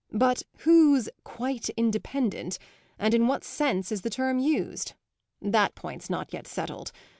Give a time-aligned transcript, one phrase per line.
[0.13, 2.57] But who's 'quite independent,'
[2.97, 4.93] and in what sense is the term used?
[5.39, 6.91] that point's not yet settled.